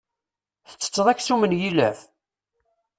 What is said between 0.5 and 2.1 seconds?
Ttetteḍ aksum n yilef?